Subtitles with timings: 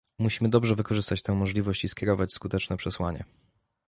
[0.19, 3.23] Musimy dobrze wykorzystać tę możliwość i skierować skuteczne przesłanie